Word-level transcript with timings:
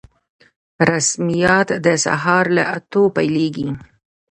رسميات 0.89 1.69
د 1.85 1.87
سهار 2.05 2.45
له 2.55 2.63
اتو 2.75 3.01
پیلیږي 3.15 3.69